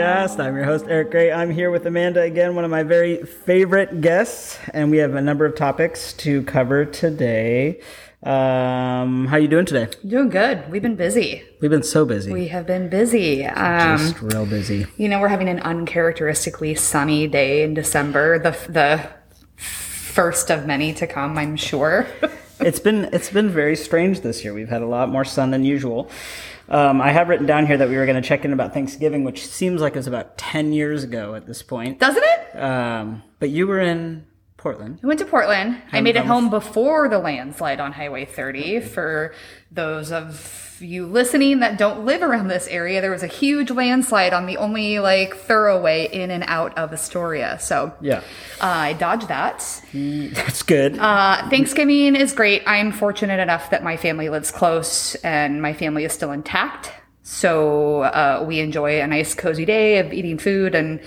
[0.00, 0.42] Podcast.
[0.42, 1.30] I'm your host Eric Gray.
[1.30, 5.20] I'm here with Amanda again, one of my very favorite guests, and we have a
[5.20, 7.80] number of topics to cover today.
[8.22, 9.88] Um, how are you doing today?
[10.06, 10.70] Doing good.
[10.70, 11.42] We've been busy.
[11.60, 12.32] We've been so busy.
[12.32, 13.44] We have been busy.
[13.44, 14.86] Um, Just real busy.
[14.96, 18.38] you know, we're having an uncharacteristically sunny day in December.
[18.38, 19.06] The the
[19.56, 22.06] first of many to come, I'm sure.
[22.60, 24.54] it's been it's been very strange this year.
[24.54, 26.10] We've had a lot more sun than usual.
[26.70, 29.24] Um, I have written down here that we were going to check in about Thanksgiving,
[29.24, 31.98] which seems like it was about ten years ago at this point.
[31.98, 32.56] Doesn't it?
[32.56, 34.26] Um, but you were in
[34.60, 35.00] Portland.
[35.02, 35.80] I went to Portland.
[35.90, 38.80] I made it home home before the landslide on Highway 30.
[38.80, 39.34] For
[39.72, 44.32] those of you listening that don't live around this area, there was a huge landslide
[44.32, 47.58] on the only like thoroughway in and out of Astoria.
[47.58, 48.18] So Yeah,
[48.60, 49.58] uh, I dodged that.
[49.92, 50.98] that's good.
[50.98, 52.62] Uh, Thanksgiving is great.
[52.66, 56.92] I'm fortunate enough that my family lives close and my family is still intact.
[57.22, 61.00] So uh, we enjoy a nice, cozy day of eating food and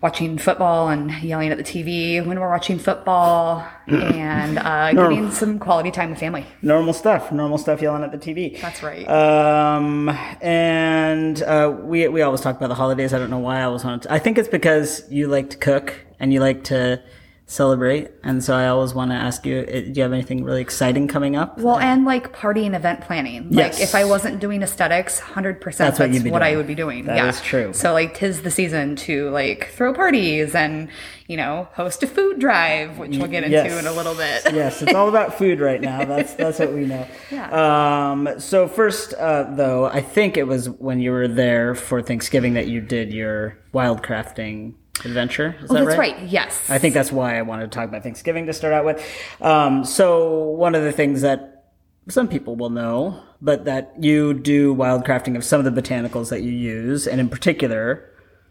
[0.00, 5.58] watching football and yelling at the TV when we're watching football and uh, getting some
[5.58, 6.46] quality time with family.
[6.62, 7.32] normal stuff.
[7.32, 7.82] Normal stuff.
[7.82, 8.60] Yelling at the TV.
[8.60, 9.08] That's right.
[9.08, 10.08] Um,
[10.40, 13.12] and uh, we we always talk about the holidays.
[13.12, 14.12] I don't know why I always want to.
[14.12, 17.02] I think it's because you like to cook and you like to
[17.50, 20.60] celebrate, and so I always want to ask you: uh, Do you have anything really
[20.60, 21.58] exciting coming up?
[21.58, 23.44] well, and like party and event planning.
[23.50, 23.80] Like Yes.
[23.80, 27.06] if I wasn't doing aesthetics, hundred percent, That's that's what what I would be doing.
[27.06, 27.72] That yeah, is true.
[27.72, 30.88] So like, tis the season to like throw parties and
[31.26, 33.80] you know host a food drive, which we'll get into Yes.
[33.80, 34.42] in a little bit.
[34.54, 36.04] yes, it's all about food right now.
[36.04, 37.06] That's that's what we know.
[37.50, 42.54] Um, so first, uh, though, I think it was when you were there for Thanksgiving
[42.54, 45.56] that you did your wildcrafting adventure.
[45.62, 46.14] Is Oh, that that's right?
[46.16, 46.28] right.
[46.28, 46.68] Yes.
[46.70, 49.04] I think that's why I wanted to talk about Thanksgiving to start out with.
[49.40, 51.54] Um, so one of the things that
[52.08, 56.42] some people will know, but that you do wildcrafting of some of the botanicals that
[56.42, 58.04] you use, and in particular,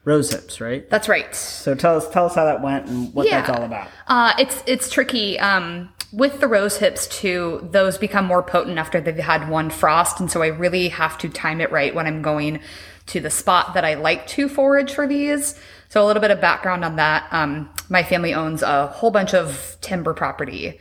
[0.06, 0.90] rose hips, right?
[0.90, 1.34] That's right.
[1.36, 3.90] So tell us, tell us how that went and what that's all about.
[4.08, 5.40] Uh, it's it's tricky.
[5.40, 10.20] Um, with the rose hips too, those become more potent after they've had one frost,
[10.20, 12.62] and so I really have to time it right when I'm going
[13.08, 15.60] to the spot that I like to forage for these.
[15.90, 17.28] So a little bit of background on that.
[17.32, 20.80] Um, my family owns a whole bunch of timber property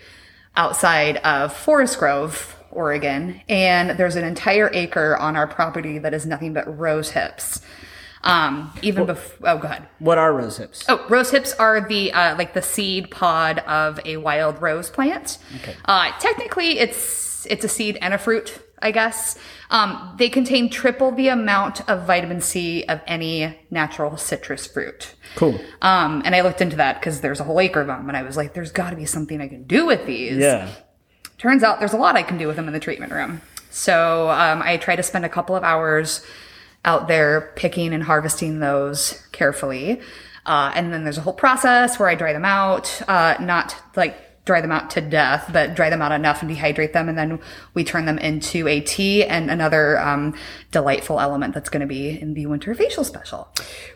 [0.57, 6.27] outside of Forest Grove, Oregon, and there's an entire acre on our property that is
[6.27, 7.61] nothing but rose hips.
[8.27, 9.89] Um, even before, oh, go ahead.
[10.01, 10.85] What are rose hips?
[10.89, 15.39] Oh, rose hips are the uh, like the seed pod of a wild rose plant.
[15.63, 15.77] Okay.
[15.85, 19.39] Uh, technically, it's it's a seed and a fruit, I guess.
[19.71, 25.15] Um, they contain triple the amount of vitamin C of any natural citrus fruit.
[25.37, 25.61] Cool.
[25.81, 28.25] Um, and I looked into that because there's a whole acre of them, and I
[28.25, 30.69] was like, "There's got to be something I can do with these." Yeah.
[31.39, 33.41] turns out there's a lot I can do with them in the treatment room.
[33.71, 36.25] So um, I try to spend a couple of hours
[36.87, 40.01] out there picking and harvesting those carefully.
[40.47, 44.45] Uh, and then there's a whole process where I dry them out, uh, not like
[44.45, 47.09] dry them out to death, but dry them out enough and dehydrate them.
[47.09, 47.41] And then
[47.75, 50.35] we turn them into a tea and another um,
[50.71, 53.49] delightful element that's going to be in the winter facial special.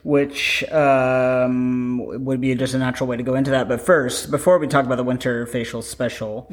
[0.03, 3.69] which um, would be just a natural way to go into that.
[3.69, 6.53] But first, before we talk about the winter facial special,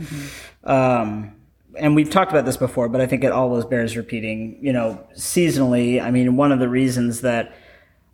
[0.64, 1.37] um,
[1.80, 4.58] and we've talked about this before, but I think it always bears repeating.
[4.62, 7.56] You know, seasonally, I mean, one of the reasons that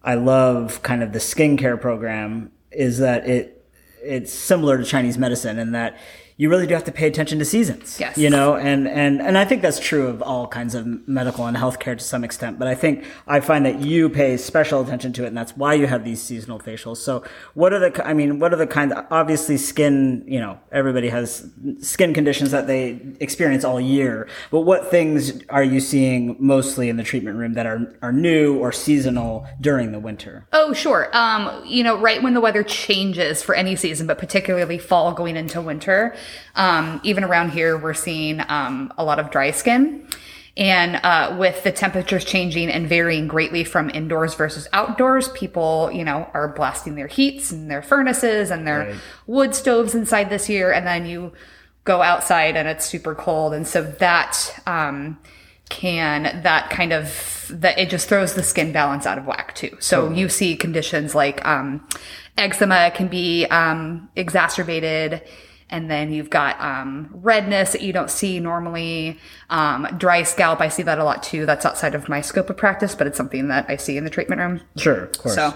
[0.03, 3.65] I love kind of the skincare program is that it
[4.03, 5.97] it's similar to Chinese medicine in that
[6.37, 7.99] you really do have to pay attention to seasons.
[7.99, 8.17] Yes.
[8.17, 11.55] You know, and and and I think that's true of all kinds of medical and
[11.55, 12.57] healthcare to some extent.
[12.57, 15.73] But I think I find that you pay special attention to it, and that's why
[15.73, 16.97] you have these seasonal facials.
[16.97, 17.23] So,
[17.53, 18.07] what are the?
[18.07, 18.93] I mean, what are the kinds?
[19.11, 20.23] Obviously, skin.
[20.27, 21.49] You know, everybody has
[21.81, 24.27] skin conditions that they experience all year.
[24.49, 28.57] But what things are you seeing mostly in the treatment room that are are new
[28.57, 30.47] or seasonal during the winter?
[30.51, 31.09] Oh, sure.
[31.15, 35.35] Um, you know, right when the weather changes for any season, but particularly fall going
[35.35, 36.15] into winter,
[36.55, 40.07] um, even around here, we're seeing um, a lot of dry skin.
[40.55, 46.03] And uh, with the temperatures changing and varying greatly from indoors versus outdoors, people, you
[46.03, 48.95] know, are blasting their heats and their furnaces and their Right.
[49.25, 50.71] wood stoves inside this year.
[50.71, 51.31] And then you
[51.85, 53.53] go outside and it's super cold.
[53.55, 55.17] And so that, um,
[55.69, 59.75] can that kind of that it just throws the skin balance out of whack too.
[59.79, 61.87] So you see conditions like um,
[62.37, 65.23] eczema can be um, exacerbated,
[65.73, 69.19] and then you've got um, redness that you don't see normally.
[69.49, 71.47] Um, dry scalp, I see that a lot too.
[71.47, 74.11] That's outside of my scope of practice, but it's something that I see in the
[74.11, 74.61] treatment room.
[74.77, 75.33] Sure, of course.
[75.33, 75.55] So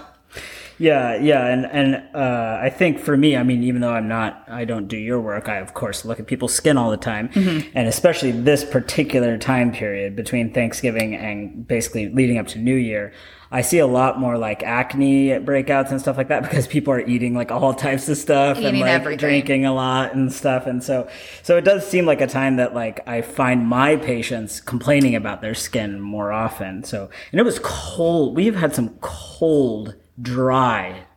[0.78, 4.44] Yeah, yeah, and and uh, I think for me, I mean, even though I'm not,
[4.48, 5.48] I don't do your work.
[5.48, 9.72] I of course look at people's skin all the time, and especially this particular time
[9.72, 13.12] period between Thanksgiving and basically leading up to New Year.
[13.50, 17.00] I see a lot more like acne breakouts and stuff like that because people are
[17.00, 19.18] eating like all types of stuff and Eating like everything.
[19.18, 21.08] drinking a lot and stuff, and so
[21.42, 25.40] so it does seem like a time that like I find my patients complaining about
[25.40, 26.84] their skin more often.
[26.84, 28.36] So and it was cold.
[28.36, 31.07] We've had some cold, dry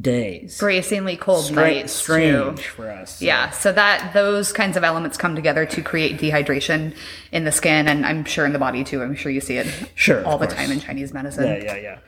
[0.00, 0.58] days.
[0.58, 1.92] Bracingly cold Stra- nights.
[1.92, 2.62] strange too.
[2.70, 3.22] for us.
[3.22, 6.94] Yeah, so that those kinds of elements come together to create dehydration
[7.30, 9.02] in the skin, and I'm sure in the body too.
[9.02, 10.56] I'm sure you see it Sure, all the course.
[10.58, 11.44] time in Chinese medicine.
[11.44, 11.98] Yeah, yeah, yeah.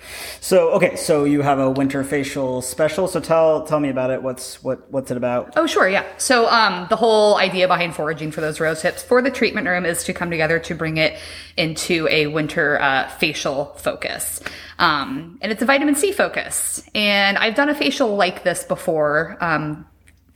[0.40, 3.06] So okay, so you have a winter facial special.
[3.08, 4.22] So tell tell me about it.
[4.22, 5.52] What's what what's it about?
[5.56, 6.04] Oh, sure, yeah.
[6.18, 9.84] So, um, the whole idea behind foraging for those rose hips for the treatment room
[9.86, 11.18] is to come together to bring it
[11.56, 14.40] into a winter uh, facial focus.
[14.78, 16.82] Um, and it's a vitamin C focus.
[16.94, 19.36] And I've done a facial like this before.
[19.40, 19.86] Um,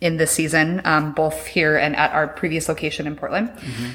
[0.01, 3.53] in this season, um, both here and at our previous location in Portland.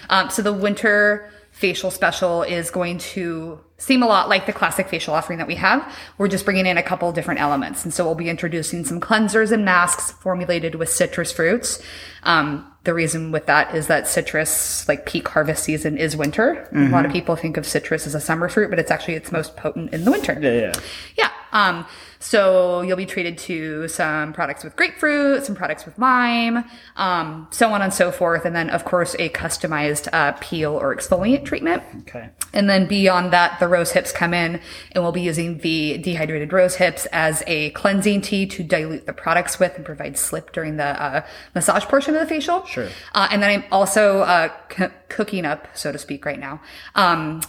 [0.10, 4.88] Um, so the winter facial special is going to seem a lot like the classic
[4.88, 5.94] facial offering that we have.
[6.18, 7.84] We're just bringing in a couple different elements.
[7.84, 11.82] And so we'll be introducing some cleansers and masks formulated with citrus fruits.
[12.24, 16.70] Um, the reason with that is that citrus, like peak harvest season, is winter.
[16.72, 19.32] A lot of people think of citrus as a summer fruit, but it's actually its
[19.32, 20.38] most potent in the winter.
[20.40, 20.74] Yeah, yeah.
[21.18, 21.32] Yeah.
[21.52, 21.86] Um,
[22.20, 27.72] so you'll be treated to some products with grapefruit, some products with lime, um, so
[27.72, 28.46] on and so forth.
[28.46, 31.84] And then, of course, a customized uh, peel or exfoliant treatment.
[32.02, 32.30] Okay.
[32.56, 34.60] And then beyond that, the rose hips come in
[34.92, 39.14] and we'll be using the dehydrated rose hips as a cleansing tea to dilute the
[39.14, 42.66] products with and provide slip during the uh, massage portion of the facial.
[42.66, 42.90] Sure.
[43.14, 46.62] Uh, and then I'm also uh, c- cooking up, so to speak, right now,
[46.96, 47.42] um,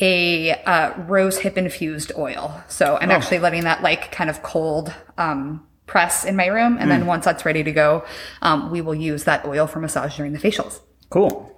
[0.00, 2.62] a uh, rose hip infused oil.
[2.68, 6.78] So I'm actually letting that like kind of cold um, press in my room.
[6.80, 8.04] And then once that's ready to go,
[8.42, 10.80] um, we will use that oil for massage during the facials.
[11.10, 11.53] Cool.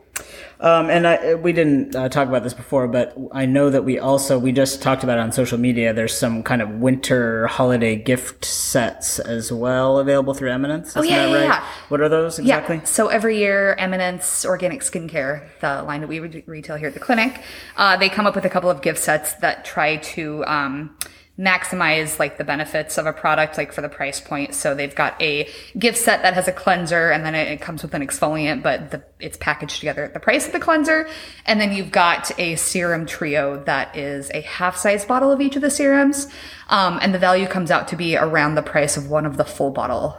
[0.59, 3.99] Um, and I, we didn't uh, talk about this before, but I know that we
[3.99, 5.93] also we just talked about it on social media.
[5.93, 10.91] There's some kind of winter holiday gift sets as well available through Eminence.
[10.91, 11.45] Isn't Oh, yeah, that yeah, right?
[11.45, 11.65] yeah.
[11.89, 12.77] What are those exactly?
[12.77, 12.85] Yeah.
[12.85, 17.01] So every year, Eminence Organic Skincare, the line that we re- retail here at the
[17.01, 17.43] clinic,
[17.77, 20.97] uh, they come up with a couple of gift sets that try to um,
[21.38, 24.55] maximize like the benefits of a product, like for the price point.
[24.55, 25.49] So they've got a
[25.79, 28.91] gift set that has a cleanser, and then it, it comes with an exfoliant, but
[28.91, 31.09] the, it's packaged together at the price of the cleanser.
[31.44, 35.56] And then you've got a serum trio that is a half size bottle of each
[35.56, 36.29] of the serums,
[36.69, 39.44] um, and the value comes out to be around the price of one of the
[39.44, 40.17] full bottle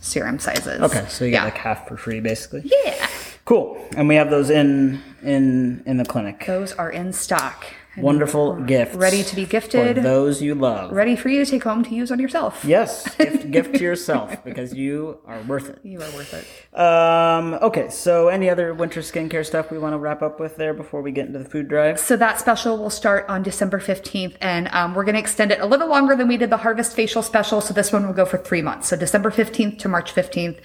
[0.00, 0.80] serum sizes.
[0.80, 1.40] Okay, so you yeah.
[1.40, 2.62] get like half for free, basically.
[2.64, 3.08] Yeah.
[3.44, 3.86] Cool.
[3.96, 6.44] And we have those in in in the clinic.
[6.46, 7.64] Those are in stock.
[7.96, 9.96] Wonderful gifts, Ready to be for gifted.
[9.98, 10.90] those you love.
[10.90, 12.64] Ready for you to take home to use on yourself.
[12.64, 15.78] Yes, gift, gift to yourself because you are worth it.
[15.84, 16.76] You are worth it.
[16.76, 20.74] Um, okay, so any other winter skincare stuff we want to wrap up with there
[20.74, 22.00] before we get into the food drive?
[22.00, 25.60] So that special will start on December 15th, and um, we're going to extend it
[25.60, 27.60] a little longer than we did the Harvest Facial Special.
[27.60, 28.88] So this one will go for three months.
[28.88, 30.58] So December 15th to March 15th.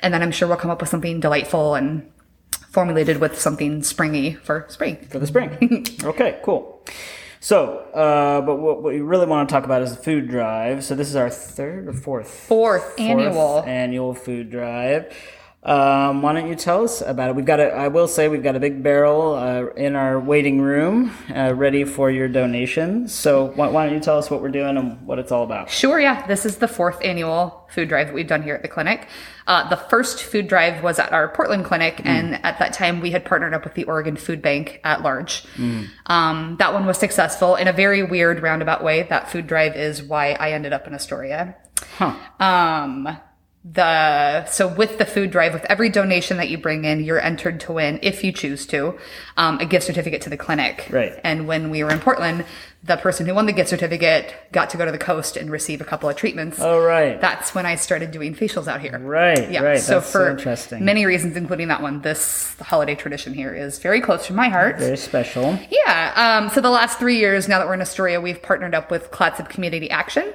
[0.00, 2.08] And then I'm sure we'll come up with something delightful and
[2.76, 4.96] formulated with something springy for spring.
[5.08, 5.86] for the spring.
[6.04, 6.84] okay, cool.
[7.40, 10.84] So, uh, but what, what we really want to talk about is the food drive.
[10.84, 13.64] So this is our third or fourth Fourth annual.
[13.66, 15.10] annual food drive.
[15.66, 17.34] Um, why don't you tell us about it?
[17.34, 20.60] We've got a, I will say we've got a big barrel uh, in our waiting
[20.60, 23.12] room, uh, ready for your donations.
[23.12, 25.68] So why, why don't you tell us what we're doing and what it's all about?
[25.68, 26.24] Sure, yeah.
[26.28, 29.08] This is the fourth annual food drive that we've done here at the clinic.
[29.48, 33.10] Uh, the first food drive was at our Portland clinic, and at that time we
[33.10, 35.44] had partnered up with the Oregon Food Bank at large.
[36.06, 39.02] Um, that one was successful in a very weird roundabout way.
[39.02, 41.56] That food drive is why I ended up in Astoria.
[41.98, 42.14] Huh?
[42.38, 43.18] Um,
[43.72, 47.58] the so with the food drive, with every donation that you bring in, you're entered
[47.60, 48.96] to win, if you choose to,
[49.36, 50.86] um, a gift certificate to the clinic.
[50.90, 51.18] Right.
[51.24, 52.44] And when we were in Portland,
[52.84, 55.80] the person who won the gift certificate got to go to the coast and receive
[55.80, 56.58] a couple of treatments.
[56.60, 57.20] Oh, right.
[57.20, 58.96] That's when I started doing facials out here.
[59.00, 59.62] Right, Yeah.
[59.62, 59.80] right.
[59.80, 60.84] So That's so for interesting.
[60.84, 64.78] many reasons, including that one, this holiday tradition here is very close to my heart.
[64.78, 65.58] Very special.
[65.70, 66.12] Yeah.
[66.44, 69.10] Um, so the last three years, now that we're in Astoria, we've partnered up with
[69.10, 70.32] Clatsop Community Action.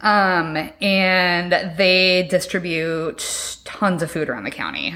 [0.00, 4.94] Um, and they distribute tons of food around the county.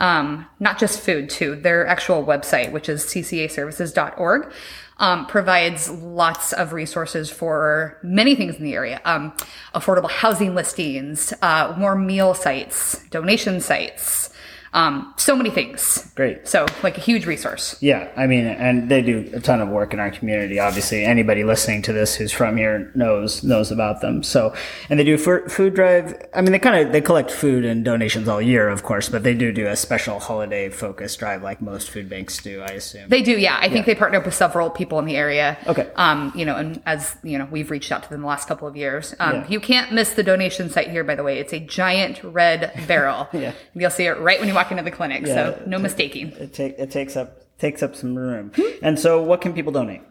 [0.00, 1.56] Um, not just food too.
[1.56, 4.52] Their actual website, which is ccaservices.org,
[4.96, 9.00] um, provides lots of resources for many things in the area.
[9.04, 9.32] Um,
[9.74, 14.30] affordable housing listings, uh, more meal sites, donation sites,
[14.72, 16.10] Um, so many things.
[16.14, 16.46] Great.
[16.46, 17.76] So like a huge resource.
[17.80, 20.58] Yeah, I mean, and they do a ton of work in our community.
[20.60, 24.22] Obviously, anybody listening to this who's from here knows knows about them.
[24.22, 24.54] So,
[24.88, 26.14] and they do food drive.
[26.34, 29.22] I mean, they kind of they collect food and donations all year, of course, but
[29.24, 32.60] they do do a special holiday focused drive like most food banks do.
[32.62, 33.08] I assume.
[33.08, 33.58] They do, yeah.
[33.60, 35.58] I think they partner up with several people in the area.
[35.66, 35.88] Okay.
[35.96, 38.68] Um, you know, and as you know, we've reached out to them the last couple
[38.68, 39.14] of years.
[39.18, 39.46] Um, Yeah.
[39.48, 41.38] you can't miss the donation site here, by the way.
[41.38, 43.28] It's a giant red barrel.
[43.40, 43.52] Yeah.
[43.74, 45.26] You'll see it right when you walk into the clinic.
[45.26, 45.34] Yeah.
[45.34, 46.28] So no mistaking.
[46.32, 48.52] It, take, it takes up takes up some room.
[48.82, 50.02] And so, what can people donate?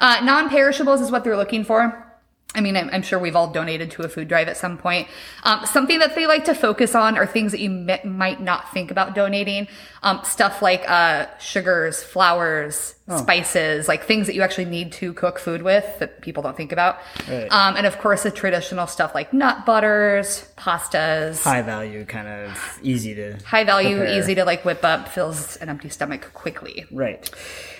[0.00, 2.08] Uh, non-perishables is what they're looking for.
[2.54, 5.08] I mean, I'm, I'm sure we've all donated to a food drive at some point.
[5.44, 8.70] Um, something that they like to focus on are things that you mi- might not
[8.74, 9.68] think about donating.
[10.02, 15.38] Um, stuff like uh, sugars, flours, spices, like things that you actually need to cook
[15.38, 16.98] food with that people don't think about.
[17.28, 17.48] Right.
[17.50, 22.78] Um, and of course, the traditional stuff like nut butters, pastas, High value, kind of
[22.82, 24.18] easy to high value, prepare.
[24.18, 26.86] easy to like whip up, fills an empty stomach quickly.
[26.90, 27.28] Right.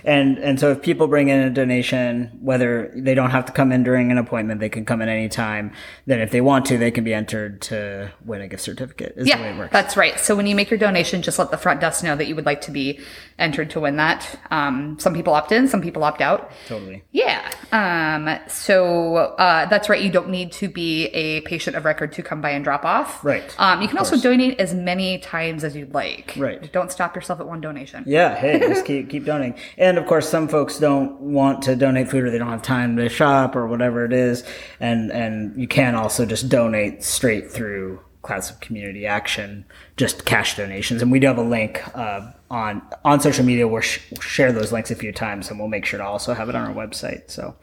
[0.04, 3.70] And and so if people bring in a donation, whether they don't have to come
[3.70, 5.72] in during an appointment, they can come in any time.
[6.06, 9.14] Then if they want to, they can be entered to win a gift certificate.
[9.16, 9.72] Is the way it Yeah, works.
[9.72, 10.18] that's right.
[10.18, 12.46] So when you make your donation, just let the front desk know that you would
[12.46, 12.98] like to be
[13.38, 14.38] entered to win that.
[14.50, 16.50] Um, some people opt in, some people opt out.
[16.66, 17.02] totally.
[17.12, 17.50] Yeah.
[17.72, 20.00] Um, so uh, that's right.
[20.00, 23.24] You don't need to be a patient of record to come by and drop off.
[23.24, 23.54] Right.
[23.58, 26.34] Um, you can also donate as many times as you'd like.
[26.36, 26.70] Right.
[26.72, 28.04] Don't stop yourself at one donation.
[28.06, 29.58] Yeah, hey, just keep keep donating.
[29.78, 32.96] And of course, some folks don't want to donate food or they don't have time
[32.96, 34.44] to shop or whatever it is.
[34.80, 39.64] And and you can also just donate straight through Clatsop Community Action,
[39.96, 41.02] just cash donations.
[41.02, 43.66] And we do have a link uh, on on social media.
[43.68, 46.48] We'll sh- share those links a few times, and we'll make sure to also have
[46.48, 47.30] it on our website.
[47.30, 47.56] So.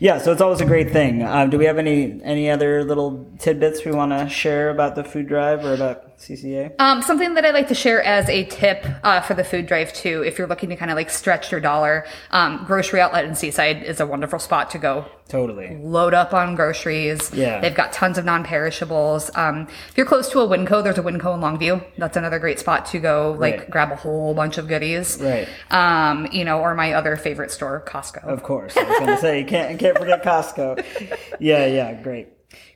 [0.00, 1.22] Yeah, so it's always a great thing.
[1.22, 5.04] Um, do we have any any other little tidbits we want to share about the
[5.04, 6.74] food drive or about CCA?
[6.78, 9.92] Um, something that I like to share as a tip uh, for the food drive
[9.92, 13.34] too, if you're looking to kind of like stretch your dollar, um, grocery outlet in
[13.34, 15.76] Seaside is a wonderful spot to go Totally.
[15.82, 17.32] load up on groceries.
[17.32, 17.60] Yeah.
[17.60, 19.30] They've got tons of non-perishables.
[19.34, 21.84] Um, if you're close to a Winco, there's a Winco in Longview.
[21.98, 23.70] That's another great spot to go, like Right.
[23.70, 25.18] grab a whole bunch of goodies.
[25.20, 25.48] Right.
[25.70, 28.24] Um, you know, or my other favorite store, Costco.
[28.24, 28.76] Of course.
[28.76, 30.84] I was going to say, you can't, you can't forget Costco.
[31.40, 32.28] Yeah, yeah, great.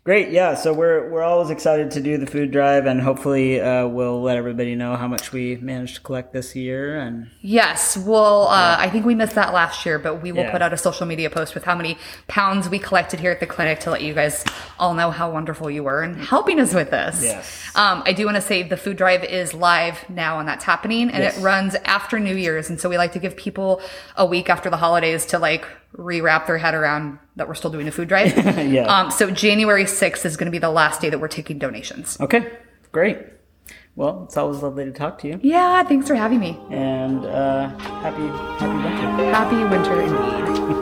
[0.05, 0.55] Great, yeah.
[0.55, 4.39] So we're we're always excited to do the food drive, and hopefully uh, we'll let
[4.39, 6.99] everybody know how much we managed to collect this year.
[6.99, 10.51] And Yes, well, uh, I think we missed that last year, but we will Yeah.
[10.51, 13.47] put out a social media post with how many pounds we collected here at the
[13.47, 14.45] clinic to let you guys
[14.79, 17.23] all know how wonderful you were and helping us with this.
[17.23, 17.71] Yes.
[17.75, 21.11] Um, I do want to say the food drive is live now and that's happening
[21.11, 21.37] and Yes.
[21.37, 22.71] it runs after New Year's.
[22.71, 23.83] And so we like to give people
[24.17, 25.67] a week after the holidays to like
[25.97, 28.33] rewrap their head around that we're still doing a food drive.
[28.69, 28.85] Yeah.
[28.87, 32.17] Um, so January 6th is going to be the last day that we're taking donations.
[32.21, 32.51] okay,
[32.93, 33.19] great.
[33.97, 36.57] Well, it's always lovely to talk to you, Yeah, thanks for having me.
[36.71, 38.27] and uh, happy
[38.63, 39.33] happy winter.
[39.33, 40.78] Happy winter indeed.